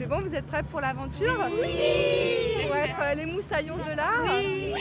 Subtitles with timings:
[0.00, 4.34] C'est bon, vous êtes prêts pour l'aventure Oui Pour être euh, les moussaillons de l'art
[4.34, 4.72] Oui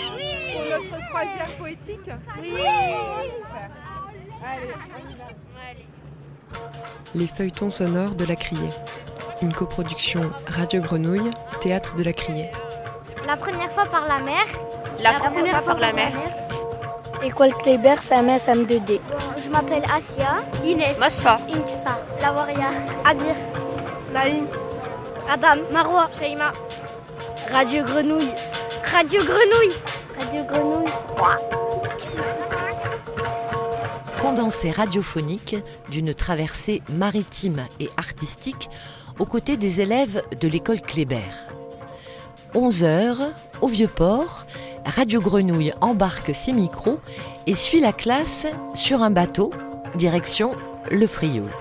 [0.54, 2.10] Pour notre croisière poétique
[2.40, 2.54] Oui
[4.42, 5.26] Allez, on y va.
[7.14, 8.70] Les feuilletons sonores de la Criée.
[9.42, 12.50] Une coproduction Radio Grenouille, Théâtre de la Criée.
[13.28, 14.46] La première fois par la mer.
[15.02, 16.14] La, première, fois par la mer.
[17.22, 19.02] École Kléber, CMS M2D.
[19.44, 20.46] Je m'appelle Asia.
[20.64, 20.98] Inès.
[20.98, 21.42] Masfa.
[21.50, 22.00] Intissa.
[22.22, 22.70] Lawaria.
[23.04, 23.36] Abir.
[24.14, 24.48] Naïm.
[25.30, 25.62] Adam.
[25.72, 26.10] Marwa.
[26.20, 26.52] Shaima.
[27.52, 28.34] Radio Grenouille.
[28.92, 29.76] Radio Grenouille.
[30.18, 30.92] Radio Grenouille.
[34.20, 35.56] Condensé radiophonique
[35.92, 38.72] d'une traversée maritime et artistique
[39.20, 41.22] aux côtés des élèves de l'école Kléber.
[42.56, 43.22] 11 heures,
[43.62, 44.48] au Vieux-Port,
[44.84, 47.00] Radio Grenouille embarque ses micros
[47.46, 49.52] et suit la classe sur un bateau,
[49.94, 50.54] direction
[50.90, 51.52] le Frioul.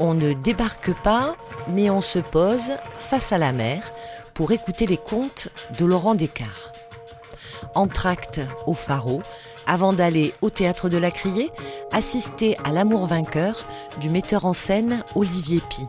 [0.00, 1.36] On ne débarque pas,
[1.68, 3.90] mais on se pose face à la mer
[4.34, 6.72] pour écouter les contes de Laurent Descartes.
[7.74, 9.22] Entracte au pharo,
[9.66, 11.50] avant d'aller au théâtre de la Criée,
[11.92, 13.66] assister à l'amour vainqueur
[14.00, 15.86] du metteur en scène Olivier Pi.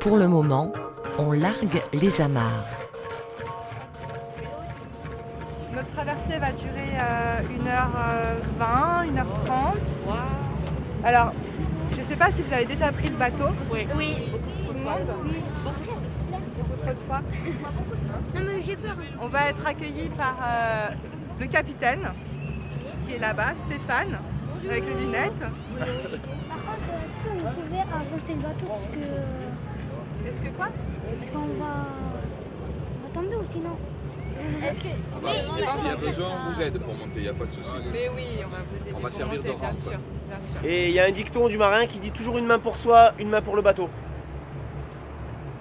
[0.00, 0.72] Pour le moment,
[1.18, 2.66] on largue les amarres.
[5.74, 7.40] Notre traversée va durer euh,
[8.60, 9.76] 1h20, 1h30.
[11.04, 11.32] Alors,
[11.92, 13.48] je ne sais pas si vous avez déjà pris le bateau.
[13.72, 13.86] Oui.
[13.96, 14.16] Oui.
[14.66, 15.06] Tout le monde
[16.58, 17.20] Beaucoup trop de fois.
[18.34, 18.96] Non mais j'ai peur.
[19.20, 20.88] On va être accueillis par euh,
[21.40, 22.08] le capitaine
[23.06, 24.18] qui est là-bas, Stéphane,
[24.68, 25.32] avec les lunettes.
[25.38, 28.66] Par contre, est-ce que vous pouvez avancer le bateau?
[28.66, 30.68] Parce que Est-ce que quoi?
[31.18, 31.86] parce qu'on va
[33.02, 33.76] on va tomber ou sinon?
[34.62, 34.88] Est-ce que
[35.78, 37.74] S'il y a besoin, on vous aide pour monter, il n'y a pas de souci.
[37.92, 39.76] Mais oui, on va vous aider On va pour servir monter, de bien rampe.
[39.76, 39.98] sûr,
[40.28, 40.60] bien sûr.
[40.64, 43.12] Et il y a un dicton du marin qui dit toujours une main pour soi,
[43.18, 43.88] une main pour le bateau.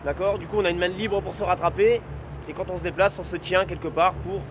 [0.06, 0.38] D'accord?
[0.38, 2.02] Du coup, on a une main libre pour se rattraper.
[2.48, 4.42] Et quand on se déplace, on se tient quelque part pour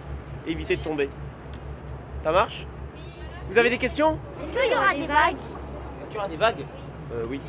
[0.47, 1.09] éviter de tomber.
[2.23, 2.67] Ça marche?
[3.49, 4.19] Vous avez des questions?
[4.43, 5.37] Est-ce qu'il y aura des vagues?
[6.01, 6.67] Est-ce qu'il y aura des vagues?
[7.15, 7.41] Euh, oui.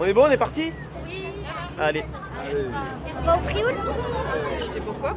[0.00, 0.72] On est bon, on est parti?
[1.04, 1.26] Oui.
[1.78, 2.04] Allez.
[3.20, 3.74] On va au Frioul?
[4.62, 5.14] Tu sais pourquoi?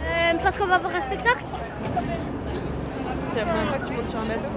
[0.00, 1.44] Euh, Parce qu'on va voir un spectacle?
[3.34, 4.48] C'est la première fois que tu montes sur un bateau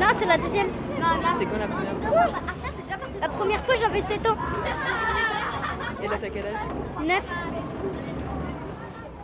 [0.00, 0.66] Non, c'est la deuxième.
[1.38, 2.42] C'était quand la première fois
[3.20, 4.36] La première fois, j'avais 7 ans.
[6.02, 7.22] Et là, t'as quel âge 9.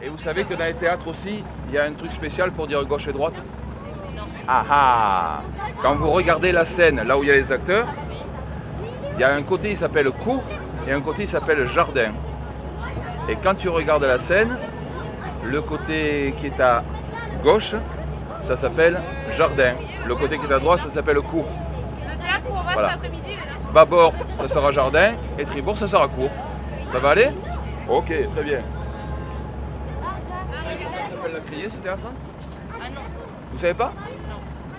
[0.02, 2.66] Et vous savez que dans les théâtres aussi, il y a un truc spécial pour
[2.66, 3.34] dire gauche et droite
[4.46, 5.40] Ah ah
[5.80, 7.86] Quand vous regardez la scène, là où il y a les acteurs,
[9.14, 10.42] il y a un côté qui s'appelle cour
[10.86, 12.12] et un côté qui s'appelle jardin.
[13.26, 14.58] Et quand tu regardes la scène,
[15.44, 16.82] le côté qui est à
[17.42, 17.74] gauche,
[18.42, 19.74] ça s'appelle jardin.
[20.06, 21.46] Le côté qui est à droite, ça s'appelle cour.
[22.72, 22.98] Voilà.
[23.72, 26.28] Bâbord, ça sera jardin, et tribord, ça sera cour.
[26.90, 27.30] Ça va aller?
[27.88, 28.60] Ok, très bien.
[30.02, 32.02] Ça s'appelle la criée ce théâtre
[32.74, 33.00] Ah non.
[33.52, 33.92] Vous savez pas?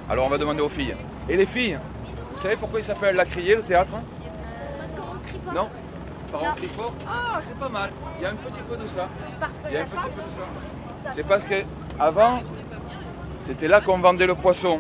[0.10, 0.96] Alors on va demander aux filles.
[1.30, 1.80] Et les filles,
[2.34, 5.54] vous savez pourquoi il s'appelle la criée le théâtre Parce qu'on crie pas.
[5.54, 5.70] Non?
[6.32, 6.94] Par on crie fort?
[7.08, 7.92] Ah, c'est pas mal.
[8.20, 9.08] Il y a un petit peu de ça.
[9.40, 10.42] Parce que Il y a un petit peu de ça.
[11.14, 11.64] C'est parce que
[12.00, 12.42] avant,
[13.44, 14.80] c'était là qu'on vendait le poisson.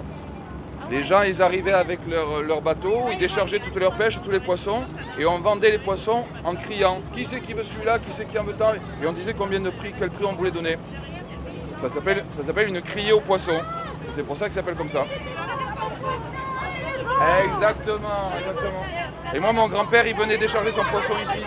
[0.89, 4.83] Les gens, ils arrivaient avec leur, bateau, ils déchargeaient toutes leurs pêches, tous les poissons,
[5.19, 7.99] et on vendait les poissons en criant Qui c'est qui veut celui-là?
[7.99, 8.73] Qui c'est qui en veut tant?
[8.73, 10.77] Et on disait combien de prix, quel prix on voulait donner.
[11.75, 13.59] Ça s'appelle, ça s'appelle une criée au poisson.
[14.13, 15.05] C'est pour ça qu'il s'appelle comme ça.
[17.45, 18.83] Exactement, exactement.
[19.33, 21.43] Et moi, mon grand-père, il venait décharger son poisson ici.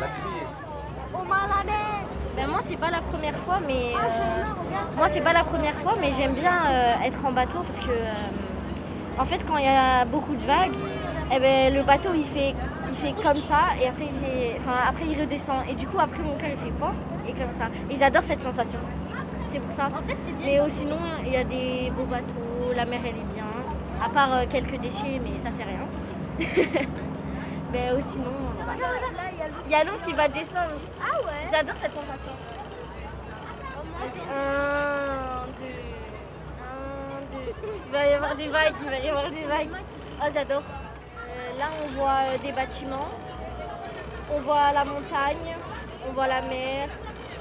[0.00, 0.46] La criée.
[1.12, 1.98] On va à la mer.
[2.36, 5.94] Ben moi c'est pas la première fois mais euh, moi c'est pas la première fois
[6.00, 9.68] mais j'aime bien euh, être en bateau parce que euh, en fait quand il y
[9.68, 10.76] a beaucoup de vagues
[11.32, 12.54] eh ben, le bateau il fait
[12.90, 15.98] il fait comme ça et après il fait- enfin après il redescend et du coup
[15.98, 16.92] après mon cœur il fait pas
[17.28, 18.78] et comme ça et j'adore cette sensation
[19.50, 20.46] c'est pour ça En fait, c'est bien.
[20.46, 23.44] mais euh, sinon il y a des beaux bateaux la mer elle est bien
[24.04, 25.84] à part euh, quelques déchets mais ça c'est rien
[27.72, 28.24] mais sinon
[28.62, 28.72] voilà.
[28.78, 29.54] Là, là, il y a l'eau.
[29.66, 32.32] il y a l'eau qui va descendre Ah ouais J'adore cette sensation.
[33.98, 35.80] Vas-y, un, deux,
[36.62, 37.54] un, deux.
[37.86, 39.70] Il va y avoir des vagues, il va y avoir des vagues.
[40.20, 40.62] Ah, j'adore.
[40.62, 43.08] Euh, là, on voit des bâtiments,
[44.32, 45.56] on voit la montagne,
[46.08, 46.88] on voit la mer,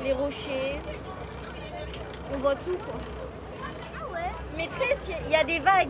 [0.04, 0.80] les rochers,
[2.33, 3.00] on voit tout quoi.
[4.00, 4.95] Ah ouais très,
[5.25, 5.89] il y a des vagues.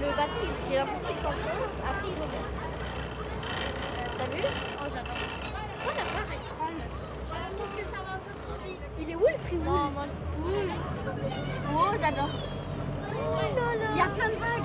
[0.00, 2.56] Le bateau, j'ai l'impression qu'il s'enfonce, après il remonte.
[4.18, 4.42] T'as vu?
[4.44, 5.14] Oh, j'adore.
[5.82, 6.84] Pourquoi la barre elle tremble
[7.28, 8.95] Je trouve que ça va un peu trop vite.
[9.06, 9.90] Il est où le moi.
[11.72, 12.28] Oh, j'adore.
[13.92, 14.55] Il y a plein de vagues.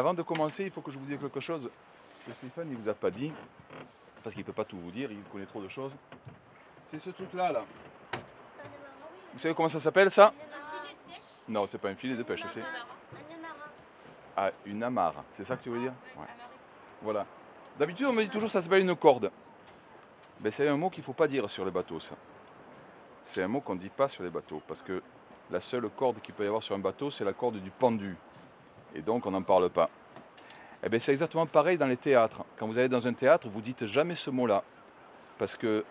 [0.00, 1.68] Avant de commencer, il faut que je vous dise quelque chose
[2.26, 3.30] que Stéphane ne vous a pas dit,
[4.22, 5.92] parce qu'il ne peut pas tout vous dire, il connaît trop de choses.
[6.88, 7.64] C'est ce truc-là, là.
[9.34, 10.32] Vous savez comment ça s'appelle, ça?
[11.46, 12.62] Non, c'est pas un filet de pêche, c'est...
[14.34, 15.92] Ah, une amarre, c'est ça que tu veux dire?
[16.16, 16.24] Ouais.
[17.02, 17.26] Voilà.
[17.78, 19.30] D'habitude, on me dit toujours que ça s'appelle une corde.
[20.40, 22.14] Ben, c'est un mot qu'il ne faut pas dire sur les bateaux, ça.
[23.22, 25.02] C'est un mot qu'on ne dit pas sur les bateaux, parce que
[25.50, 28.16] la seule corde qu'il peut y avoir sur un bateau, c'est la corde du pendu.
[28.94, 29.90] Et donc, on n'en parle pas.
[30.82, 32.44] Eh bien, c'est exactement pareil dans les théâtres.
[32.58, 34.62] Quand vous allez dans un théâtre, vous dites jamais ce mot-là.
[35.38, 35.84] Parce que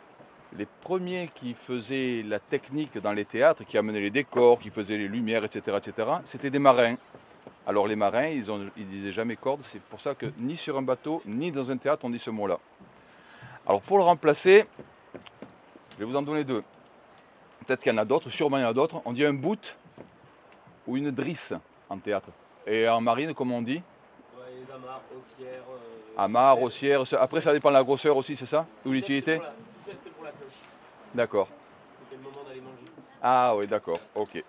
[0.58, 4.98] les premiers qui faisaient la technique dans les théâtres, qui amenaient les décors, qui faisaient
[4.98, 6.96] les lumières, etc., etc., c'était des marins.
[7.68, 9.62] Alors les marins, ils ne ils disaient jamais corde.
[9.64, 12.32] C'est pour ça que ni sur un bateau, ni dans un théâtre, on dit ce
[12.32, 12.58] mot-là.
[13.68, 14.66] Alors pour le remplacer,
[15.94, 16.64] je vais vous en donner deux.
[17.66, 19.02] Peut-être qu'il y en a d'autres, sûrement il y en a d'autres.
[19.06, 19.76] On dit un bout
[20.88, 21.54] ou une drisse
[21.90, 22.30] en théâtre.
[22.70, 25.64] Et en marine, comment on dit les amarres, haussières.
[26.18, 27.08] Amarre, haussière.
[27.08, 29.42] ça- Après, ça dépend de la grosseur aussi, c'est ça Ou l'utilité
[29.84, 30.54] C'était pour la cloche.
[31.16, 31.48] D'accord.
[32.04, 32.92] C'était le moment d'aller manger.
[33.24, 34.44] Ah oui, d'accord, ok.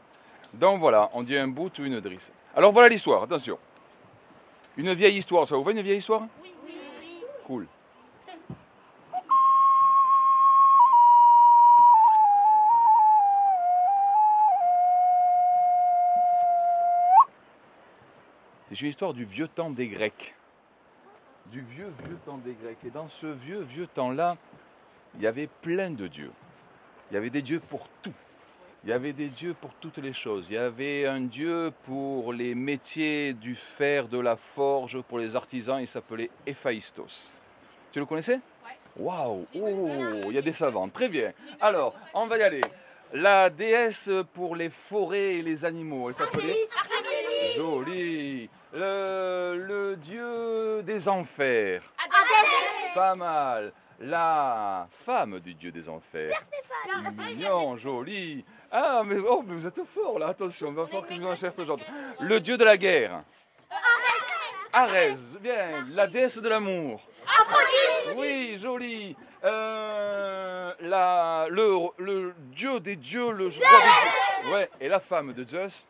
[0.52, 2.30] Donc voilà, on dit un bout ou une drisse.
[2.54, 3.58] Alors voilà l'histoire, attention.
[4.76, 6.22] Une vieille histoire, ça vous va une vieille histoire?
[6.42, 7.24] Oui, oui, oui.
[7.46, 7.66] Cool.
[18.80, 20.34] C'est une histoire du vieux temps des Grecs.
[21.52, 22.78] Du vieux, vieux temps des Grecs.
[22.86, 24.38] Et dans ce vieux, vieux temps-là,
[25.16, 26.32] il y avait plein de dieux.
[27.10, 28.14] Il y avait des dieux pour tout.
[28.82, 30.46] Il y avait des dieux pour toutes les choses.
[30.48, 35.36] Il y avait un dieu pour les métiers du fer, de la forge, pour les
[35.36, 35.78] artisans.
[35.78, 37.34] Il s'appelait Héphaïstos.
[37.92, 38.40] Tu le connaissais?
[38.96, 39.90] Waouh Oh,
[40.24, 40.88] il y a des savants.
[40.88, 41.34] Très bien.
[41.60, 42.62] Alors, on va y aller.
[43.12, 46.08] La déesse pour les forêts et les animaux.
[46.08, 46.56] Elle s'appelait
[47.56, 47.99] Joli.
[48.72, 51.82] Le, le dieu des enfers.
[52.94, 53.72] Pas mal.
[53.98, 56.40] La femme du dieu des enfers.
[57.16, 58.44] Mignon, joli.
[58.70, 61.26] Ah, mais, oh, mais vous êtes fort là, attention, il va falloir que je vous
[61.26, 61.86] en cherche aujourd'hui.
[62.20, 63.22] Le dieu de la guerre.
[64.72, 65.84] Arès, bien.
[65.90, 67.02] La déesse de l'amour.
[68.16, 69.16] Oui, joli.
[69.42, 74.52] Euh, la, le, le dieu des dieux, le roi des dieux.
[74.52, 75.86] Ouais, et la femme de Zeus.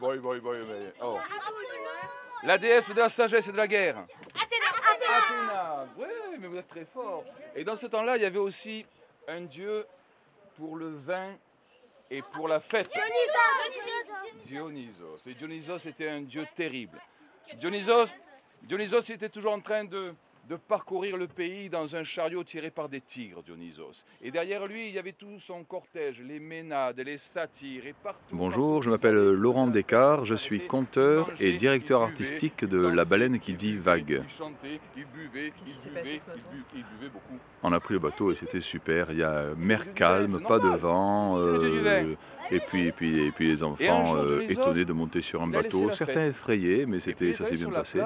[0.00, 1.18] Boy, boy, boy, mais- oh.
[2.44, 4.04] La déesse de la sagesse et de la guerre.
[4.34, 5.86] Athéna.
[5.96, 6.06] Oui,
[6.38, 7.24] mais vous êtes très fort.
[7.54, 8.86] Et dans ce temps-là, il y avait aussi
[9.26, 9.86] un dieu
[10.56, 11.34] pour le vin
[12.10, 12.90] et pour la fête.
[14.46, 15.20] Dionysos.
[15.26, 17.00] Et Dionysos était un dieu terrible.
[17.54, 18.14] Dionysos,
[18.62, 20.14] Dionysos était toujours en train de,
[20.48, 24.04] de parcourir le pays dans un chariot tiré par des tigres, Dionysos.
[24.22, 28.34] Et derrière lui, il y avait tout son cortège, les ménades, les satyres et partout.
[28.34, 33.52] Bonjour, je m'appelle Laurent Descartes, je suis conteur et directeur artistique de La Baleine qui
[33.52, 34.22] dit Vague.
[37.62, 39.10] On a pris le bateau et c'était super.
[39.10, 41.38] Il y a mer calme, pas de vent.
[41.42, 42.14] Euh,
[42.50, 45.90] et puis, et puis, et puis les enfants euh, étonnés de monter sur un bateau.
[45.90, 48.00] Certains effrayés, mais c'était, ça est s'est bien passé.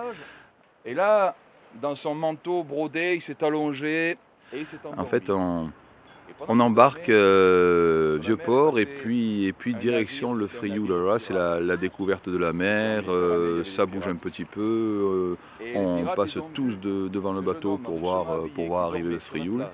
[0.84, 1.36] Et là,
[1.80, 4.16] dans son manteau brodé, il s'est allongé
[4.52, 5.00] et il s'est endormi.
[5.00, 5.70] En fait, on,
[6.60, 10.88] embarque euh, sur la vieux mer port et puis, et puis direction le Frioul.
[11.06, 13.04] là, c'est la, découverte de la mer.
[13.08, 15.36] Euh, ça bouge un petit peu.
[15.60, 19.66] euh, on passe tous de- devant le bateau pour voir, pour voir arriver le Frioul.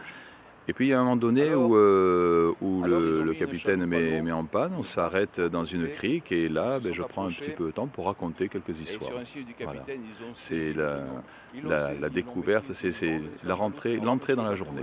[0.71, 4.21] Et puis il y a un moment donné Alors- où, euh, où le, capitaine met,
[4.21, 7.51] met en panne, on s'arrête dans une crique et là ben, je prends un petit
[7.51, 9.11] peu de temps pour raconter quelques histoires.
[9.61, 9.85] Voilà.
[10.35, 14.83] C'est la- découverte, c'est- la rentrée- l'entrée dans la journée.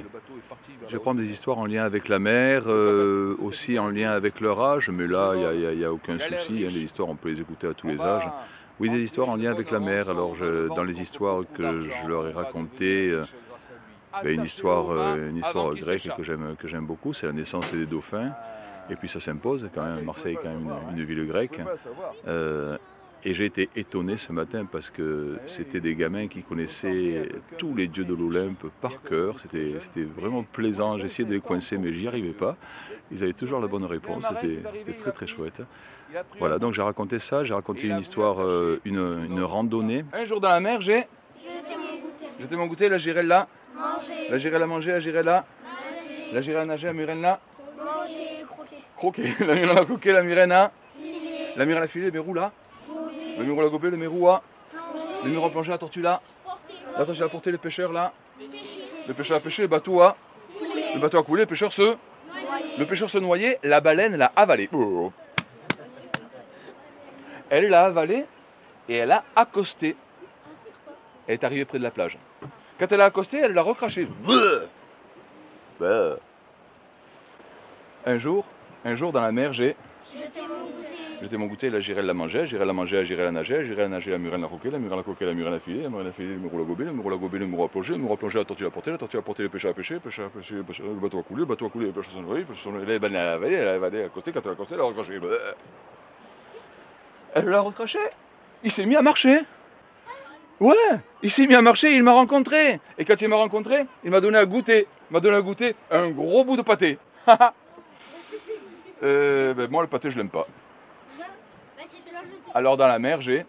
[0.88, 4.60] Je prends des histoires en lien avec la mer, euh, aussi en lien avec leur
[4.62, 6.66] âge, mais là il n'y a, aucun souci.
[6.66, 8.28] hein, les histoires, on peut les écouter à tous les âges.
[8.80, 10.10] Oui, des histoires en lien avec la mer.
[10.10, 13.14] Alors je- dans les histoires que je leur ai racontées,
[14.24, 17.28] devenir euh, ben, une histoire, euh, une histoire grecque que j'aime que j'aime beaucoup, c'est
[17.28, 18.32] la naissance des dauphins.
[18.90, 20.04] Et puis ça s'impose quand même.
[20.06, 21.60] Marseille est quand même une, une ville grecque.
[22.28, 22.78] Euh,
[23.28, 27.88] Et j'ai été étonné ce matin parce que c'était des gamins qui connaissaient tous les
[27.88, 29.40] dieux de l'Olympe par cœur.
[29.40, 31.00] C'était vraiment plaisant.
[31.00, 32.56] J'essayais de les coincer, mais j'y arrivais pas.
[33.12, 34.28] Ils avaient toujours la bonne réponse.
[34.30, 35.64] C'était très très chouette.
[36.38, 37.44] Voilà, donc j'ai raconté ça.
[37.44, 40.06] J'ai raconté une histoire, euh, une, une, randonnée.
[40.14, 41.08] Un jour dans la mer, j'ai
[42.40, 42.90] jeté mon goûter.
[42.90, 43.48] Là, j'irai là.
[43.76, 44.50] Manger.
[44.52, 44.92] La manger.
[44.92, 45.46] Là, j'irai là.
[46.34, 46.88] Là, j'irai la nager.
[46.88, 47.40] La murène là.
[47.78, 48.84] Manger, croquer.
[48.96, 49.36] Croquer.
[49.46, 50.12] La murène a croquer.
[50.14, 50.72] La murène a.
[51.56, 52.06] La murène a filé.
[52.06, 52.52] Le mérou là.
[53.38, 53.90] Le mérou a gobé.
[53.90, 54.42] Le mérou a.
[55.24, 55.72] Le mérou a plongé.
[55.72, 56.22] La tortue là.
[56.98, 57.52] La tortue a porté.
[57.52, 58.14] Le pêcheur là.
[59.08, 59.64] Le pêcheur a pêché.
[59.64, 60.16] Le bateau a.
[60.94, 61.44] Le bateau a coulé.
[61.44, 61.96] Le pêcheur se.
[62.78, 63.60] Le pêcheur se noyait.
[63.64, 64.70] La baleine l'a avalé.
[64.72, 65.12] Oh.
[67.50, 68.26] Elle l'a avalé
[68.90, 69.96] et elle a accosté.
[71.28, 72.18] Elle est arrivée près de la plage.
[72.80, 74.08] Quand elle a accosté, elle l'a recraché.
[78.06, 78.46] Un jour,
[78.84, 79.76] un jour dans la mer, j'ai
[81.22, 83.88] J'étais mon goûter, la girelle la mangeait, j'irai la manger, j'irai la nager, j'irai la
[83.88, 86.08] nager, la murène la croquer, la murène la croquer, la murène la filer, la murène
[86.08, 88.00] la filer, le murou la gober, le murou la gober, le murou a plongé, le
[88.00, 89.94] murou a plongé, la tortue a porté, la tortue a porté, le pêcheur a pêché,
[89.96, 92.22] le pêcheur a pêché, le bateau a coulé, le bateau a coulé, le pêcheur s'en
[92.22, 94.54] noyé, le pêcheur s'en noyé, elle avalé, elle a avalé, a accosté, quand elle a
[94.54, 95.20] accosté, elle a recraché.
[97.34, 98.00] Elle l'a recraché.
[98.64, 99.40] Il s'est mis à marcher.
[100.60, 100.76] Ouais,
[101.22, 102.80] il s'est mis à marcher, il m'a rencontré.
[102.98, 104.88] Et quand il m'a rencontré, il m'a donné à goûter.
[105.10, 106.98] Il m'a donné à goûter un gros bout de pâté.
[109.04, 110.48] euh, ben moi, le pâté, je l'aime pas.
[112.54, 113.46] Alors, dans la mer, j'ai.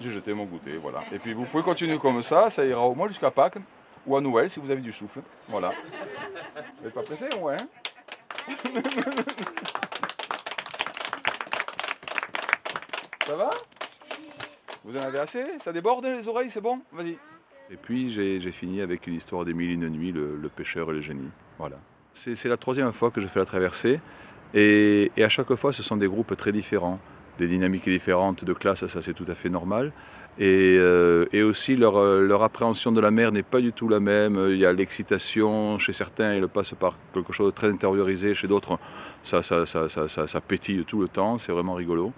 [0.00, 1.00] J'ai jeté mon goûter, voilà.
[1.10, 3.58] Et puis, vous pouvez continuer comme ça, ça ira au moins jusqu'à Pâques
[4.06, 5.22] ou à Noël si vous avez du souffle.
[5.48, 5.72] Voilà.
[6.78, 7.66] Vous n'êtes pas pressé, ouais hein
[13.26, 13.50] Ça va?
[14.88, 15.44] Vous en avez assez?
[15.62, 16.80] Ça déborde les oreilles, c'est bon?
[16.92, 17.18] Vas-y.
[17.70, 20.94] Et puis j'ai fini avec une histoire des mille et une nuits, le, pêcheur et
[20.94, 21.28] le génie.
[21.58, 21.76] Voilà.
[22.14, 24.00] C'est la troisième fois que je fais la traversée.
[24.54, 26.98] Et, à chaque fois, ce sont des groupes très différents,
[27.36, 29.92] des dynamiques différentes de classe, ça c'est tout à fait normal.
[30.38, 34.42] Et, euh, aussi leur, leur, appréhension de la mer n'est pas du tout la même.
[34.48, 38.48] Il y a l'excitation chez certains, ils passent par quelque chose de très intériorisé, chez
[38.48, 38.78] d'autres,
[39.22, 42.14] ça, ça, pétille tout le temps, c'est vraiment rigolo.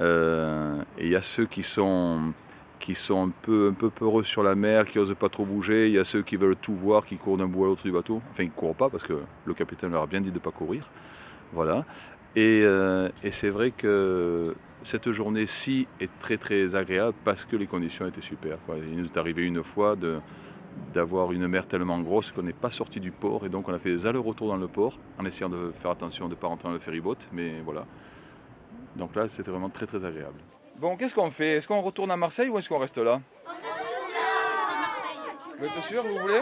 [0.00, 2.32] Euh, et il y a ceux qui sont,
[2.78, 5.88] qui sont un peu, un peu peureux sur la mer, qui n'osent pas trop bouger.
[5.88, 7.92] Il y a ceux qui veulent tout voir, qui courent d'un bout à l'autre du
[7.92, 8.20] bateau.
[8.30, 10.40] Enfin, ils ne courent pas parce que le capitaine leur a bien dit de ne
[10.40, 10.88] pas courir.
[11.52, 11.84] Voilà.
[12.36, 17.66] Et, euh, et c'est vrai que cette journée-ci est très très agréable parce que les
[17.66, 18.58] conditions étaient super.
[18.90, 20.20] Il nous est arrivé une fois de,
[20.94, 23.78] d'avoir une mer tellement grosse qu'on n'est pas sorti du port et donc on a
[23.78, 26.68] fait des allers-retours dans le port en essayant de faire attention de ne pas rentrer
[26.68, 27.18] dans le ferryboat.
[27.32, 27.84] Mais voilà,
[28.96, 30.40] donc là, c'était vraiment très très agréable.
[30.78, 31.56] Bon, qu'est-ce qu'on fait?
[31.56, 33.20] Est-ce qu'on retourne à Marseille ou est-ce qu'on reste là?
[33.46, 33.64] On reste
[34.14, 34.20] là
[34.68, 35.58] à Marseille.
[35.58, 36.40] Vous êtes sûr, vous voulez?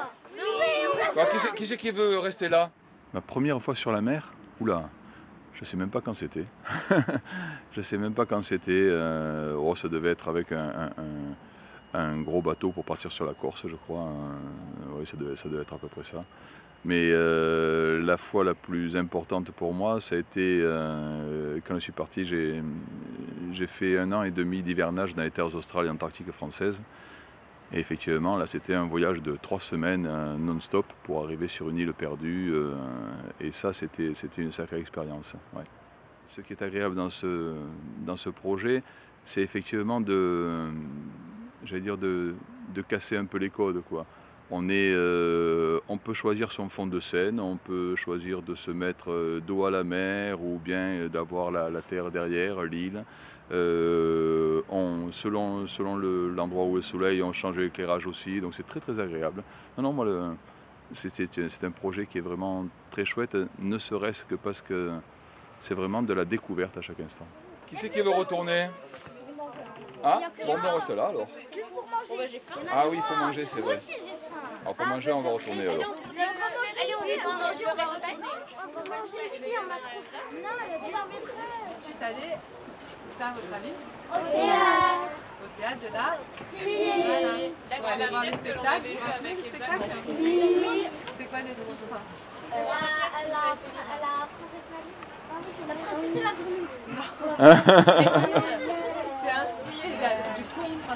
[1.17, 1.23] Oui,
[1.57, 2.71] Qui c'est qui veut rester là?
[3.13, 4.33] Ma première fois sur la mer?
[4.61, 4.89] Oula,
[5.55, 6.45] je sais même pas quand c'était.
[7.73, 8.71] je sais même pas quand c'était.
[8.73, 13.75] Euh, oh, ça devait être avec un, gros bateau pour partir sur la Corse, je
[13.75, 14.09] crois.
[14.99, 16.25] Oui, ça devait, être à peu près ça.
[16.85, 21.81] Mais euh, la fois la plus importante pour moi, ça a été euh, quand je
[21.81, 26.31] suis parti, j'ai fait un an et demi d'hivernage dans les terres australes et antarctiques
[26.31, 26.83] françaises.
[27.73, 31.79] Et effectivement, là, c'était un voyage de trois semaines euh, non-stop pour arriver sur une
[31.79, 32.55] île perdue.
[33.41, 35.35] et ça, c'était une sacrée expérience.
[36.25, 38.83] Ce qui est agréable dans ce, projet,
[39.25, 40.69] c'est effectivement de,
[41.65, 42.35] dire de
[42.87, 43.83] casser un peu les codes.
[43.89, 44.07] Quoi.
[44.51, 48.71] On, est, euh, on peut choisir son fond de scène, on peut choisir de se
[48.71, 53.05] mettre euh, dos à la mer ou bien d'avoir la, terre derrière, l'île.
[53.51, 54.61] Euh,
[55.11, 58.99] selon selon l'endroit où est le soleil, on change l'éclairage aussi, donc c'est très très
[59.01, 59.43] agréable.
[59.77, 60.35] Non, non, moi,
[60.93, 64.93] c'est un projet qui est vraiment très chouette, ne serait-ce que parce que
[65.61, 67.27] c'est vraiment de la découverte à chaque instant.
[67.67, 68.69] Qui c'est qui veut retourner?
[70.03, 71.27] Ah, bon, on reste là alors.
[71.53, 72.41] Juste pour manger.
[72.71, 73.77] Ah oui, il faut manger, c'est vrai.
[74.69, 75.81] Alors pour manger, on va retourner alors.
[75.81, 78.17] Allez, on va manger, on va retourner.
[78.21, 80.43] On va manger ici, on va trouver.
[80.43, 81.73] Non, elle a dit la maîtresse.
[81.79, 82.37] Je suis allée,
[83.19, 83.73] ça à votre avis
[84.13, 85.09] Au théâtre.
[85.41, 85.89] Au théâtre de.
[87.79, 88.25] Pour aller voir
[90.21, 90.87] Oui.
[91.07, 91.89] C'était quoi les titres
[93.25, 94.95] La princesse Marie.
[95.67, 96.13] La princesse
[97.39, 97.49] la
[98.37, 98.68] grenouille.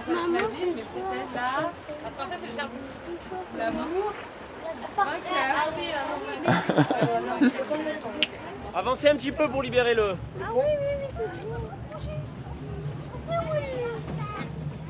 [0.05, 1.73] Princesse mais c'était la...
[2.05, 2.79] La princesse et le jardin.
[3.57, 4.13] L'amour.
[8.75, 11.25] Avancez un petit peu pour libérer le, Ah oui, oui, oui,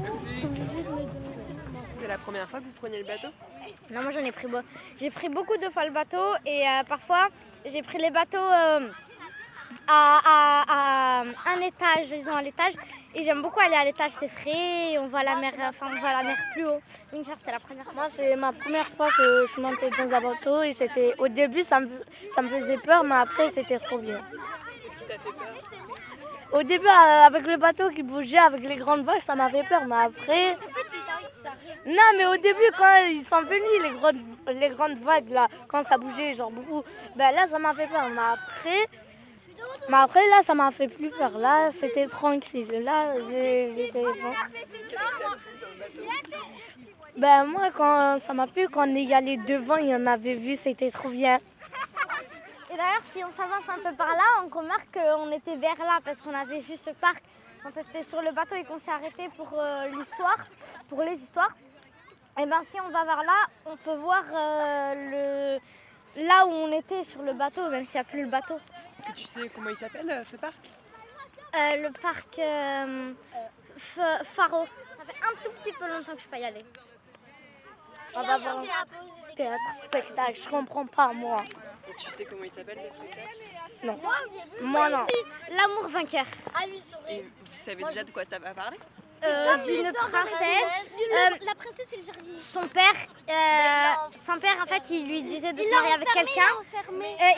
[0.00, 0.28] Merci.
[1.82, 3.28] C'était la première fois que vous preniez le bateau?
[3.90, 4.46] Non, moi j'en ai pris,
[4.98, 7.28] j'ai pris beaucoup de fois le bateau et euh, parfois
[7.64, 8.88] j'ai pris les bateaux euh,
[9.88, 12.74] à, à, un étage, ils ont à l'étage.
[13.14, 16.12] Et j'aime beaucoup aller à l'étage, c'est frais, on voit la mer, enfin on voit
[16.12, 16.80] la mer plus haut.
[17.12, 17.94] c'était la première fois.
[17.94, 21.62] Moi, c'est ma première fois que je montais dans un bateau et c'était, au début,
[21.62, 21.90] ça me,
[22.34, 24.20] ça me faisait peur, mais après, c'était trop bien.
[24.82, 25.62] Qu'est-ce qui t'a fait peur?
[26.52, 29.66] Au début, euh, avec le bateau qui bougeait, avec les grandes vagues, ça m'a fait
[29.66, 30.58] peur, mais après.
[31.86, 35.82] Non, mais au début, quand ils sont venus, les grandes, les grandes vagues, là, quand
[35.82, 36.82] ça bougeait, genre beaucoup,
[37.16, 38.04] ben là, ça m'a fait peur.
[38.10, 38.86] Mais après,
[39.88, 41.38] mais après, là, ça m'a fait plus peur.
[41.38, 42.70] Là, c'était tranquille.
[42.82, 44.04] Là, j'étais.
[47.16, 50.34] Ben, moi, quand ça m'a plu, quand on est allé devant, il y en avait
[50.34, 51.36] vu, c'était trop bien.
[52.72, 55.98] Et d'ailleurs, si on s'avance un peu par là, on remarque qu'on était vers là
[56.02, 57.22] parce qu'on avait vu ce parc
[57.62, 60.38] quand on était sur le bateau et qu'on s'est arrêté pour euh, l'histoire,
[60.88, 61.54] pour les histoires.
[62.40, 65.58] Et bien, si on va vers là, on peut voir euh,
[66.16, 68.58] le, là où on était sur le bateau, même s'il n'y a plus le bateau.
[69.02, 70.70] Est-ce que tu sais comment il s'appelle euh, ce parc
[71.56, 73.12] euh, Le parc euh,
[74.22, 74.66] Faro.
[74.96, 76.64] Ça fait un tout petit peu longtemps que je ne suis pas y aller.
[78.14, 78.62] On va voir
[79.34, 81.42] théâtre, spectacle, je comprends pas moi.
[81.88, 83.28] Et tu sais comment il s'appelle le spectacle
[83.82, 83.98] Non.
[84.60, 85.06] Moi, non.
[85.50, 86.26] L'amour vainqueur.
[87.10, 88.78] Et vous savez déjà de quoi ça va parler?
[89.24, 90.82] Euh, d'une princesse.
[91.12, 92.38] Euh, la princesse et le jardinier.
[92.40, 92.94] Son père,
[93.28, 93.32] euh,
[94.24, 96.50] son père en fait, il lui disait de se marier avec quelqu'un.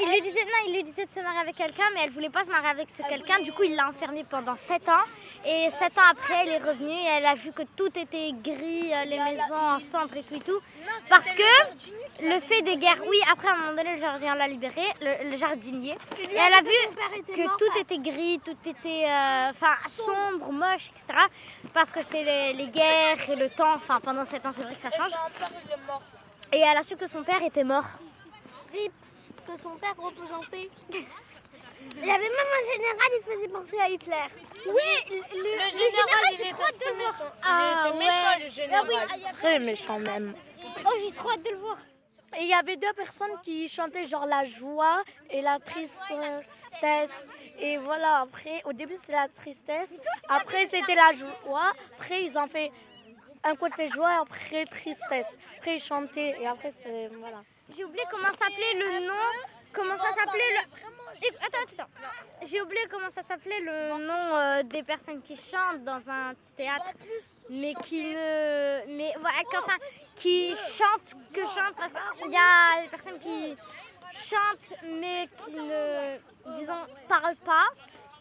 [0.01, 2.31] il lui disait non, il lui disait de se marier avec quelqu'un, mais elle voulait
[2.31, 3.41] pas se marier avec ce quelqu'un.
[3.41, 5.05] Du coup, il l'a enfermée pendant 7 ans.
[5.45, 8.93] Et 7 ans après, elle est revenue et elle a vu que tout était gris,
[9.07, 10.61] les maisons en cendres et tout et tout.
[11.11, 14.49] Parce que le fait des guerres, oui, après à un moment donné, le jardinier l'a
[14.49, 15.97] libéré, le, jardinier.
[16.23, 19.05] Et elle a vu que tout était gris, tout était
[19.51, 21.19] enfin sombre, moche, etc
[21.75, 23.75] parce que c'était les, guerres et le temps.
[23.75, 25.11] Enfin, pendant 7 ans, c'est vrai que ça change.
[26.53, 27.85] Et elle a su que son père était mort.
[28.73, 28.93] Rip,
[29.47, 30.71] que son père repose en paix.
[31.97, 34.17] Il y avait même un général, il faisait penser à Hitler.
[34.67, 37.33] Oui, le, le, général, j'ai trop hâte de le voir.
[37.43, 38.87] Ah, il était méchant, le général.
[39.27, 40.35] Ah Très méchant même.
[40.83, 41.77] Oh, j'ai trop hâte de le voir.
[42.39, 47.29] Et il y avait deux personnes qui chantaient genre la joie et la tristesse.
[47.59, 49.91] Et voilà, après, au début c'était la tristesse,
[50.29, 52.73] après c'était la joie, après ils ont fait
[53.45, 55.37] un côté joie, après tristesse.
[55.59, 57.09] Après ils chantaient et après c'était.
[57.19, 57.43] Voilà.
[57.75, 59.15] J'ai oublié comment s'appelait le nom,
[59.73, 60.85] comment ça s'appelait le.
[61.47, 61.91] Attends, attends.
[62.43, 66.53] J'ai oublié comment ça s'appelait le nom euh, des personnes qui chantent dans un petit
[66.53, 66.91] théâtre,
[67.49, 69.77] mais qui ne, mais enfin,
[70.17, 73.57] qui chantent que chantent parce qu'il y a des personnes qui
[74.13, 77.67] chantent mais qui ne, disons, parlent pas.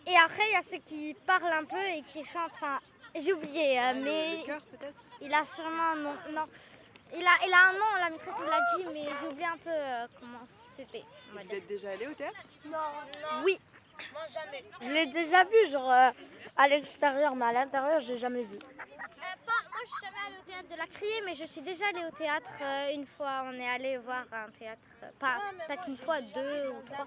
[0.05, 2.51] Et après, il y a ceux qui parlent un peu et qui chantent.
[2.55, 2.79] Enfin,
[3.15, 4.43] j'ai oublié, euh, mais
[5.21, 6.15] il a sûrement un nom.
[6.31, 6.45] Non,
[7.15, 9.57] il a, il a un nom, la maîtresse me l'a dit, mais j'ai oublié un
[9.57, 10.39] peu euh, comment
[10.75, 11.03] c'était.
[11.31, 12.43] Vous êtes déjà allé au théâtre?
[12.65, 12.71] Non,
[13.21, 13.43] non.
[13.45, 13.59] Oui.
[14.11, 14.63] Moi, jamais.
[14.81, 16.09] Je l'ai déjà vu, genre euh,
[16.57, 18.57] à l'extérieur, mais à l'intérieur, je l'ai jamais vu.
[18.57, 21.87] Pas, moi, je suis jamais allée au théâtre de la Criée, mais je suis déjà
[21.87, 22.51] allée au théâtre
[22.93, 23.43] une fois.
[23.45, 24.81] On est allé voir un théâtre,
[25.19, 27.05] pas peut-être une fois, deux ou trois.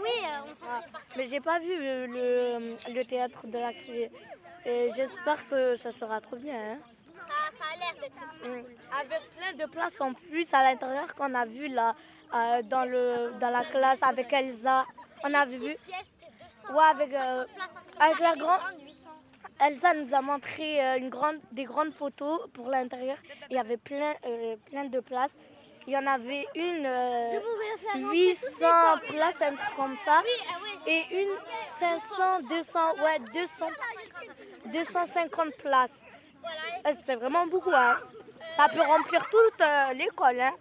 [0.00, 0.10] Oui,
[0.44, 4.10] on s'assied par Mais j'ai pas vu le, le, théâtre de la Criée.
[4.64, 6.54] Et j'espère que ça sera trop bien.
[6.54, 6.78] Hein.
[7.28, 8.76] Ah, ça a l'air d'être super cool.
[9.00, 11.94] Avec plein de places en plus à l'intérieur qu'on a vu là,
[12.34, 14.84] euh, dans, le, dans la classe avec Elsa.
[15.24, 15.58] On a vu.
[15.58, 17.44] Ouais, avec, euh,
[17.98, 18.60] avec la grande.
[19.60, 23.16] Elsa nous a montré euh, une grande, des grandes photos pour l'intérieur.
[23.50, 24.14] Il y avait plein,
[24.70, 25.38] plein de places.
[25.86, 26.88] Il y en avait une
[28.10, 28.66] 800
[29.08, 30.20] places, un truc comme ça.
[30.86, 31.30] Et une
[31.78, 33.66] 500, 200, ouais, 200,
[34.66, 36.04] 250 places.
[37.04, 37.72] C'est vraiment beaucoup.
[37.72, 37.98] Hein.
[38.56, 39.62] Ça peut remplir toute
[39.94, 40.40] l'école.
[40.40, 40.54] Hein.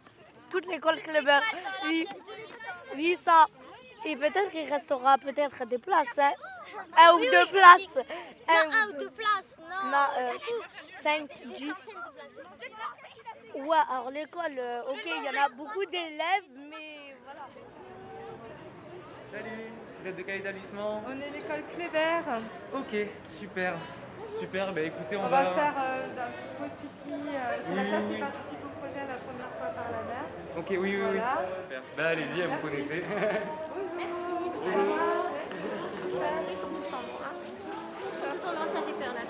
[0.50, 1.40] Toute l'école Kleber.
[2.96, 3.32] 800.
[4.06, 6.20] Et peut-être qu'il restera peut-être des places.
[6.20, 6.34] Hein.
[6.98, 8.06] Un ou deux places.
[8.48, 9.58] Un, ou deux places.
[9.60, 10.32] Non, non euh,
[11.02, 11.74] 5, 10.
[13.56, 17.48] Ouais, alors l'école, euh, ok, il y en a beaucoup d'élèves, mais voilà.
[19.32, 21.02] Salut, vous êtes de quel établissement?
[21.08, 22.20] On est l'école Cléber.
[22.74, 22.94] Ok,
[23.40, 23.76] super.
[24.42, 25.54] Super, bah écoutez, on, on va...
[25.54, 27.14] faire euh, un petit pause pipi.
[27.14, 30.26] Euh, c'est la chasse qui participe au projet la première fois par la mer.
[30.58, 31.20] Ok, oui, oui, oui.
[31.64, 31.82] Super.
[31.96, 33.04] Bah allez-y, vous connaissez.
[33.96, 34.34] Merci.
[36.52, 37.32] Ils sont tous en noir.
[38.12, 39.22] Ils sont tous en noir, ça fait peur là.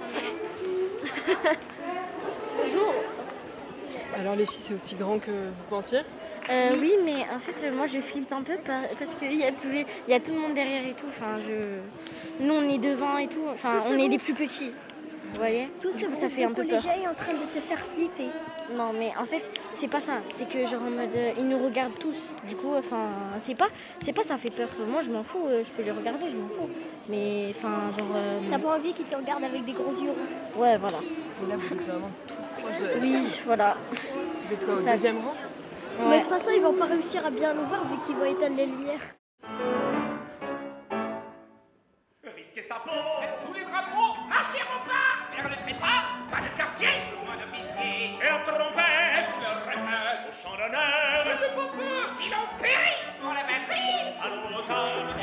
[2.57, 2.93] Bonjour.
[4.19, 5.99] Alors les filles, c'est aussi grand que vous pensiez
[6.47, 9.67] euh, oui, mais en fait, moi je flippe un peu parce qu'il y, a tout
[10.07, 11.07] y a tout le monde derrière et tout.
[11.09, 12.43] Enfin, je...
[12.45, 13.45] Nous on est devant et tout.
[13.51, 14.69] Enfin, on est les plus petits.
[15.31, 16.79] Vous voyez Tout ce Ça fait un peu peur.
[16.85, 18.29] est en train de te faire flipper.
[18.77, 19.41] Non, mais en fait,
[19.73, 20.13] c'est pas ça.
[20.35, 22.15] C'est que genre en mode, euh, ils nous regardent tous.
[22.47, 23.69] Du coup, enfin, c'est pas,
[24.03, 24.69] c'est pas ça fait peur.
[24.87, 25.45] Moi, je m'en fous.
[25.47, 26.69] euh, je peux les regarder, je m'en fous.
[27.09, 28.07] Mais enfin, genre.
[28.15, 30.99] euh, T'as pas envie qu'ils te regardent avec des gros yeux ronds Ouais, voilà.
[31.43, 33.77] Et là, vous êtes vraiment tout proche de la Oui, voilà.
[34.45, 35.33] Vous êtes quoi, au Ça- deuxième rang
[36.09, 38.25] Mais de toute façon, ils vont pas réussir à bien nous voir vu qu'ils vont
[38.25, 39.01] éteindre les lumières.
[42.35, 42.91] Risquez sa peau
[43.41, 46.89] sous les drapeaux, marchez mon pas vers le trépas, pas de quartier,
[47.25, 48.19] moins de pitié.
[48.19, 53.41] Et la trompette, le répète, au chant d'honneur, le papa, si l'on périt pour la
[53.41, 55.14] patrie, allons aux armes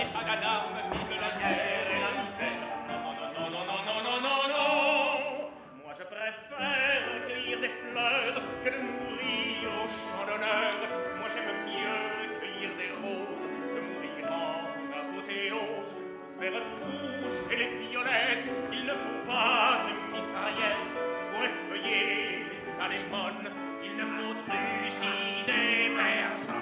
[16.42, 20.90] Faire pousser les violettes, il ne faut pas de mitraillettes
[21.31, 23.46] pour effeuiller les anémones.
[23.85, 26.57] Il ne faut trucider personne.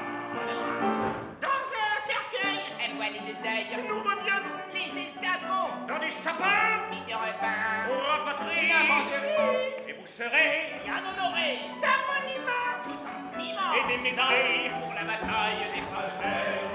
[1.41, 4.61] Dans un cercueil, un voile de deuil, nous reviendrons.
[4.71, 8.69] Les escadrons dans du sapin, de repas, rapatrier.
[8.69, 9.89] La banderie.
[9.89, 12.69] Et vous serez bien honorés d'un monument.
[12.83, 13.73] Tout en ciment.
[13.73, 14.73] Et des médailles.
[14.79, 16.70] Pour la bataille des frères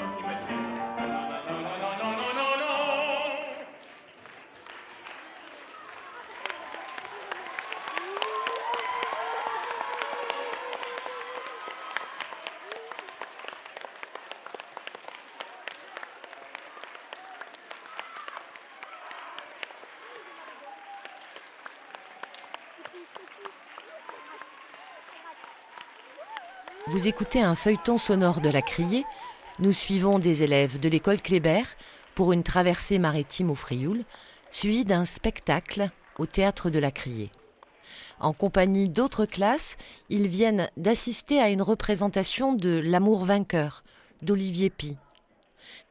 [26.95, 29.03] Vous écoutez un feuilleton sonore de la Criée.
[29.59, 31.63] Nous suivons des élèves de l'école Kléber
[32.15, 34.05] pour une traversée maritime au Frioul,
[34.49, 37.31] suivie d'un spectacle au théâtre de la Criée.
[38.21, 39.75] En compagnie d'autres classes,
[40.07, 43.83] ils viennent d'assister à une représentation de L'amour vainqueur
[44.21, 44.95] d'Olivier Pi.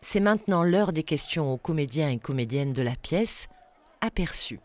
[0.00, 3.48] C'est maintenant l'heure des questions aux comédiens et comédiennes de la pièce,
[4.00, 4.60] aperçus.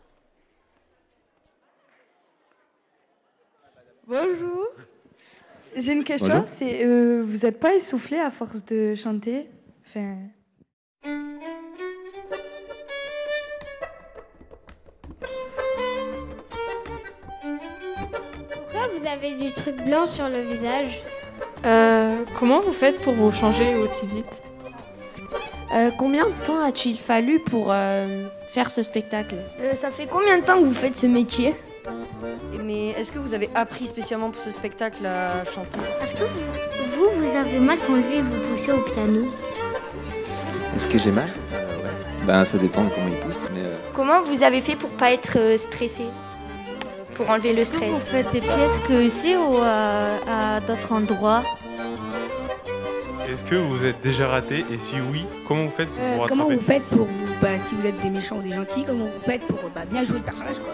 [4.07, 4.69] Bonjour.
[5.75, 9.47] J'ai une question, c'est euh, vous n'êtes pas essoufflé à force de chanter?
[9.87, 10.15] Enfin...
[18.51, 21.01] Pourquoi vous avez du truc blanc sur le visage?
[21.65, 24.25] Euh, comment vous faites pour vous changer aussi vite?
[25.73, 29.35] Euh, combien de temps a-t-il fallu pour euh, faire ce spectacle?
[29.61, 31.55] Euh, ça fait combien de temps que vous faites ce métier?
[32.63, 35.79] Mais est-ce que vous avez appris spécialement pour ce spectacle à chanter?
[36.03, 39.31] Est-ce que vous, vous, avez mal quand lui vous poussez au piano?
[40.75, 41.29] Est-ce que j'ai mal?
[41.53, 41.91] Euh, ouais.
[42.25, 45.11] Ben ça dépend de comment il pousse, mais euh, Comment vous avez fait pour pas
[45.11, 46.03] être euh, stressé?
[47.15, 47.89] Pour enlever le Est-ce que stress?
[47.91, 51.43] vous faites des pièces que ici ou à, à d'autres endroits?
[53.27, 54.65] Est-ce que vous êtes déjà raté?
[54.71, 57.57] Et si oui, comment vous faites pour Euh, vous comment vous faites pour vous, bah,
[57.59, 60.17] si vous êtes des méchants ou des gentils, comment vous faites pour bah, bien jouer
[60.17, 60.73] le personnage quoi?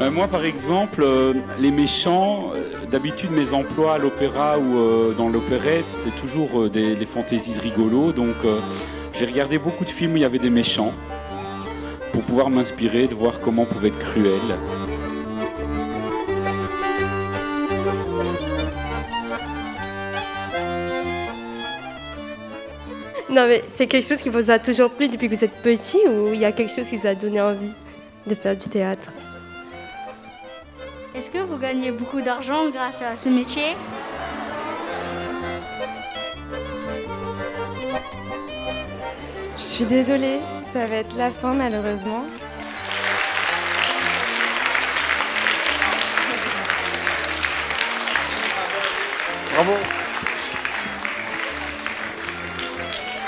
[0.00, 5.28] Euh, moi, par exemple, euh, les méchants, euh, d'habitude, mes emplois à l'opéra ou dans
[5.28, 8.12] l'opérette, c'est toujours des, des fantaisies rigolos.
[8.12, 8.36] Donc,
[9.12, 10.92] j'ai regardé beaucoup de films où il y avait des méchants
[12.12, 14.40] pour pouvoir m'inspirer, de voir comment on pouvait être cruel.
[23.28, 26.00] Non, mais c'est quelque chose qui vous a toujours plu depuis que vous êtes petit
[26.08, 27.72] ou il y a quelque chose qui vous a donné envie
[28.26, 29.12] de faire du théâtre?
[31.20, 33.76] Est-ce que vous gagnez beaucoup d'argent grâce à ce métier
[39.54, 42.24] Je suis désolée, ça va être la fin malheureusement.
[49.52, 49.74] Bravo.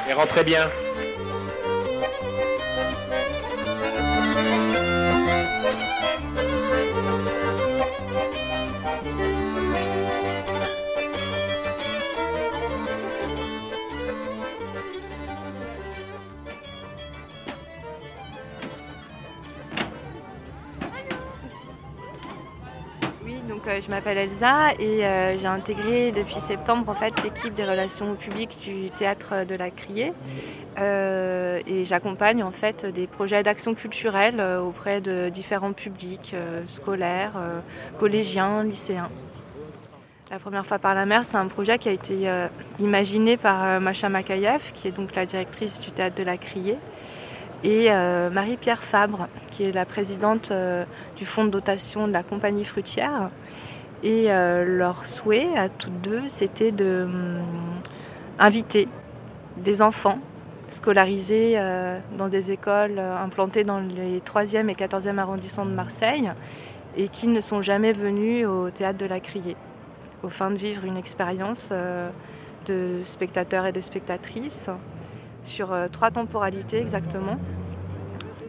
[0.08, 0.70] Et rentrez bien.
[23.82, 28.58] Je m'appelle Elsa et euh, j'ai intégré depuis septembre en fait l'équipe des relations public
[28.62, 30.12] du théâtre de la Criée
[30.78, 37.34] Euh, et j'accompagne en fait des projets d'action culturelle euh, auprès de différents publics scolaires,
[38.00, 39.10] collégiens, lycéens.
[40.30, 42.16] La première fois par la mer, c'est un projet qui a été
[42.78, 46.78] imaginé par Macha Makayev, qui est donc la directrice du théâtre de la Criée.
[47.64, 50.52] Et Marie-Pierre Fabre, qui est la présidente
[51.16, 53.30] du fonds de dotation de la compagnie fruitière.
[54.02, 57.40] Et leur souhait à toutes deux, c'était de hum,
[58.38, 58.88] inviter
[59.56, 60.18] des enfants
[60.68, 61.56] scolarisés
[62.18, 66.32] dans des écoles implantées dans les 3e et 14e arrondissements de Marseille
[66.96, 69.56] et qui ne sont jamais venus au théâtre de la Criée,
[70.22, 72.10] au fin de vivre une expérience euh,
[72.66, 74.68] de spectateurs et de spectatrices
[75.44, 77.36] sur euh, trois temporalités exactement.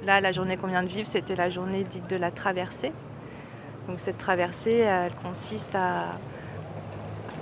[0.05, 2.91] Là, la journée qu'on vient de vivre, c'était la journée dite de la traversée.
[3.87, 6.17] Donc cette traversée, elle consiste à,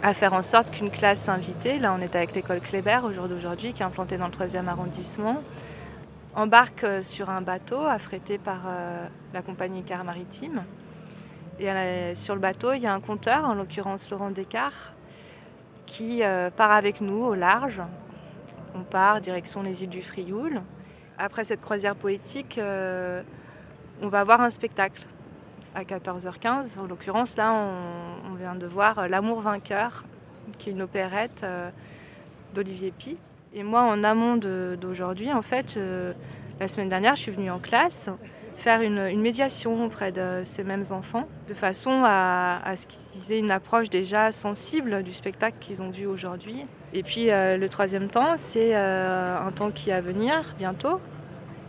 [0.04, 3.28] à faire en sorte qu'une classe invitée, là on est avec l'école Kléber au jour
[3.28, 5.42] d'aujourd'hui, qui est implantée dans le 3e arrondissement,
[6.36, 8.62] embarque euh, sur un bateau affrété par
[9.34, 10.64] la compagnie Car Maritime
[11.62, 14.94] et sur le bateau, il y a un compteur, en l'occurrence Laurent Descartes,
[15.86, 17.82] qui euh, part avec nous au large.
[18.75, 20.62] On part direction les îles du Frioul.
[21.17, 23.21] Après cette croisière poétique, euh,
[24.01, 25.05] on va voir un spectacle
[25.75, 26.79] à 14h15.
[26.79, 30.03] En l'occurrence, là, on, vient de voir L'amour vainqueur,
[30.57, 31.69] qui est une opérette euh,
[32.55, 33.17] d'Olivier Pi.
[33.53, 35.77] Et moi, en amont d'aujourd'hui, en fait,
[36.60, 38.10] la semaine dernière, je suis venue en classe
[38.56, 43.52] faire une, médiation auprès de ces mêmes enfants, de façon à, ce qu'ils aient une
[43.52, 46.66] approche déjà sensible du spectacle qu'ils ont vu aujourd'hui.
[46.94, 51.00] Et puis euh, le troisième temps, c'est euh, un temps qui est à venir bientôt,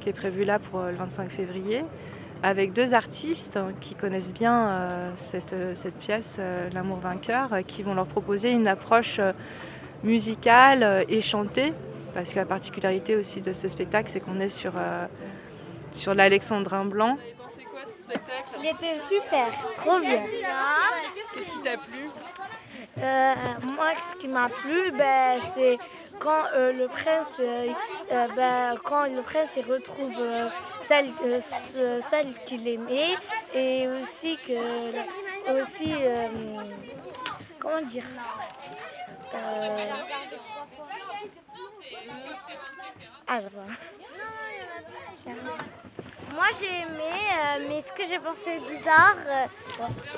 [0.00, 1.84] qui est prévu là pour le 25 février,
[2.42, 6.40] avec deux artistes qui connaissent bien euh, cette, cette, pièce,
[6.74, 9.20] L'amour vainqueur, qui vont leur proposer une approche
[10.02, 11.72] musicale et chantée,
[12.14, 14.72] parce que la particularité aussi de ce spectacle, c'est qu'on est sur
[15.92, 17.16] sur l'Alexandrin blanc.
[18.58, 20.22] Il était super, trop bien.
[21.34, 22.10] Qu'est-ce qui t'a plu?
[22.98, 25.78] Euh, Moi, ce qui m'a plu, ben, c'est
[26.18, 27.72] quand euh, le prince, euh,
[28.36, 30.12] ben, quand le prince il retrouve
[30.82, 31.10] celle,
[32.02, 33.16] celle qu'il aimait
[33.54, 35.94] et aussi que, aussi,
[37.58, 38.04] comment dire.
[43.26, 43.64] ah, je vois.
[45.24, 45.52] 然后
[46.34, 49.46] Moi j'ai aimé, euh, mais ce que j'ai pensé bizarre, euh,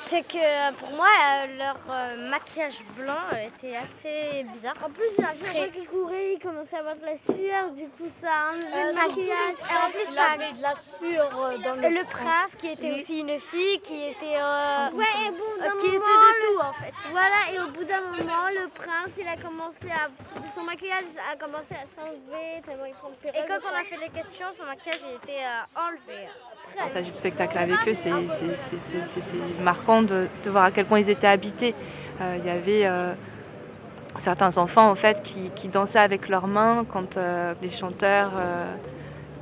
[0.06, 1.08] c'est que euh, pour moi
[1.58, 1.76] leur
[2.30, 4.76] maquillage blanc était assez bizarre.
[4.84, 7.88] En plus, il a fait qu'il courait, il commençait à avoir de la sueur, du
[7.88, 9.56] coup ça a enlevé le maquillage.
[9.58, 11.30] Et en plus, ça avait de la sueur
[11.64, 11.94] dans le.
[11.94, 14.38] Le prince qui était aussi une fille, qui était.
[14.94, 16.92] ouais, et bon, qui était de tout en fait.
[17.10, 20.08] Voilà, et au bout d'un moment, le prince il a commencé à.
[20.54, 22.62] Son maquillage a commencé à s'enlever,
[23.34, 25.42] Et quand on a fait les questions, son maquillage il était
[25.74, 26.03] enlevé.
[26.76, 28.10] Partager le spectacle avec eux, c'était
[29.62, 31.74] marquant de, voir à quel point ils étaient habités.
[32.20, 33.12] Euh, il y avait euh,
[34.18, 38.32] certains enfants en fait qui, dansaient avec leurs mains quand euh, les chanteurs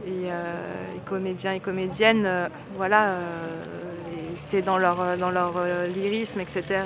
[0.06, 2.28] et les comédiens et comédiennes
[2.76, 3.16] voilà,
[4.46, 5.52] étaient dans leur, dans leur
[5.86, 6.84] lyrisme, etc.,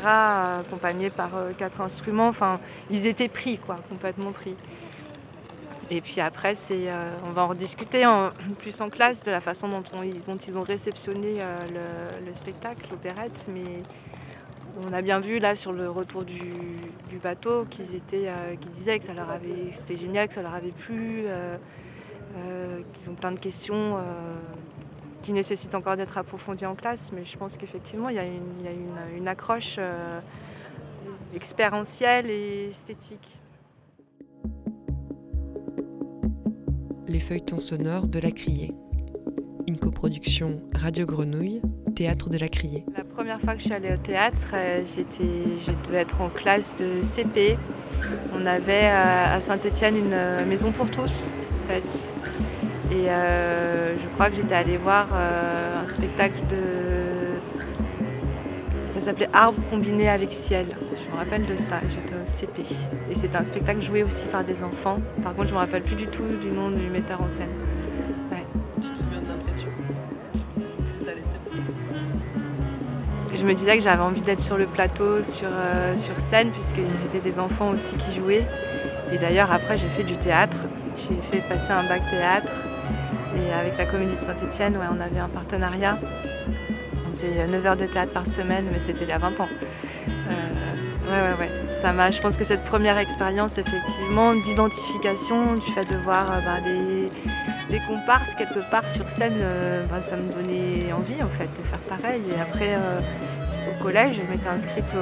[0.61, 2.29] accompagnés par quatre instruments.
[2.29, 2.61] Enfin,
[2.91, 4.55] ils étaient pris, quoi, complètement pris.
[5.91, 9.69] Et puis après, euh, on va en rediscuter en, plus en classe de la façon
[9.69, 11.57] dont, ils ont réceptionné euh,
[12.27, 13.47] le, spectacle, l'opérette.
[13.53, 13.83] Mais
[14.87, 16.43] on a bien vu là sur le retour du,
[17.23, 20.55] bateau qu'ils étaient, euh, qu'ils disaient que ça leur avait, c'était génial, que ça leur
[20.55, 21.25] avait plu,
[22.93, 23.97] qu'ils ont plein de questions
[25.23, 27.11] qui nécessitent encore d'être approfondies en classe.
[27.13, 29.79] Mais je pense qu'effectivement, il y a une, il y a une, une accroche
[31.35, 33.41] expérientielle et esthétique.
[37.09, 38.75] Les feuilletons sonores de la Criée.
[39.69, 41.63] Une coproduction Radio Grenouille,
[41.95, 42.85] Théâtre de la Criée.
[42.97, 45.25] La première fois que je suis allée au théâtre, euh, j'étais,
[45.65, 47.57] je être en classe de CP.
[48.35, 51.27] On avait euh, à Saint-Étienne une euh, maison pour tous,
[51.65, 52.11] en fait.
[52.91, 57.16] Et je crois que j'étais allée voir un spectacle de
[58.97, 60.67] ça s'appelait Arbre combiné avec ciel.
[60.97, 62.63] Je me rappelle de ça, j'étais au CP.
[63.11, 65.01] Et c'était un spectacle joué aussi par des enfants.
[65.23, 67.51] Par contre, je me rappelle plus du tout du nom du metteur en scène.
[68.83, 71.27] Tu te souviens de l'impression que ça t'a laissé
[73.35, 76.81] Je me disais que j'avais envie d'être sur le plateau, sur, euh, sur scène, puisque
[76.95, 78.47] c'était des enfants aussi qui jouaient.
[79.13, 80.57] Et d'ailleurs, après, j'ai fait du théâtre.
[80.97, 82.53] J'ai fait passer un bac théâtre.
[83.37, 85.99] Et avec la comédie de Saint-Etienne, ouais, on avait un partenariat
[87.17, 89.49] c'est 9 heures de théâtre par semaine, mais c'était il y a 20 ans.
[90.09, 91.69] Euh, ouais, ouais, ouais.
[91.69, 96.41] Ça m'a, je pense que cette première expérience, effectivement, d'identification, du fait de voir euh,
[96.41, 101.49] bah, des, comparses quelque part sur scène, euh, bah, ça me donnait envie, en fait,
[101.59, 102.21] de faire pareil.
[102.37, 102.77] Et après,
[103.71, 104.95] au collège, je m'étais inscrite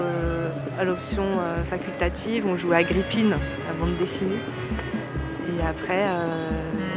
[0.78, 1.24] à l'option
[1.64, 2.46] facultative.
[2.46, 4.38] On jouait à Grippine, la bande dessinée.
[5.48, 6.04] Et après,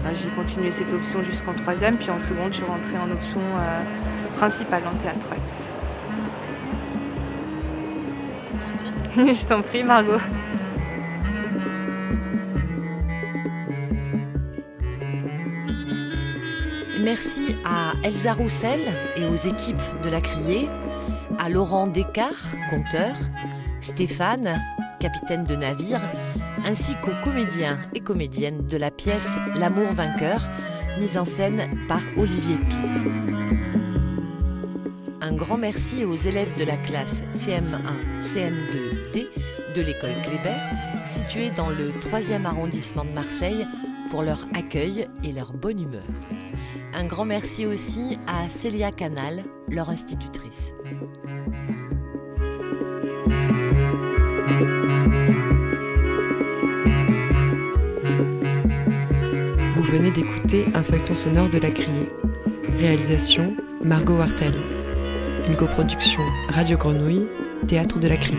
[0.03, 3.41] bah, j'ai continué cette option jusqu'en troisième, puis en seconde, je suis rentrée en option
[4.37, 5.27] principale en théâtre.
[9.15, 9.41] Merci.
[9.41, 10.21] je t'en prie, Margot.
[17.03, 18.79] Merci à Elsa Roussel
[19.15, 20.67] et aux équipes de la Criée,
[21.39, 22.35] à Laurent Descartes,
[22.69, 23.15] conteur,
[23.79, 24.61] Stéphane,
[24.99, 26.01] capitaine de navire,
[26.65, 30.41] ainsi qu'aux comédiens et comédiennes de la pièce L'amour vainqueur,
[30.99, 33.46] mise en scène par Olivier Pi.
[35.37, 39.27] Grand merci aux élèves de la classe CM1, CM2D
[39.75, 40.57] de l'école Kléber,
[41.05, 43.67] située dans le 3e arrondissement de Marseille,
[44.09, 46.01] pour leur accueil et leur bonne humeur.
[46.95, 50.73] Un grand merci aussi à Célia Canal, leur institutrice.
[59.75, 62.09] Vous venez d'écouter un feuilleton sonore de la Criée.
[62.79, 64.76] Réalisation Margot Wartel.
[65.47, 67.25] Une coproduction Radio Grenouille,
[67.67, 68.37] Théâtre de la Criée.